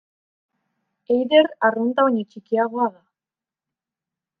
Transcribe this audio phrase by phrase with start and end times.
[1.17, 3.07] Eider arrunta baino txikiagoa da.